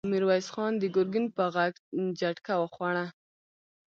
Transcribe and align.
ميرويس 0.11 0.47
خان 0.53 0.73
د 0.77 0.83
ګرګين 0.95 1.25
په 1.35 1.43
غږ 1.55 1.73
جټکه 2.19 2.53
وخوړه! 2.59 3.05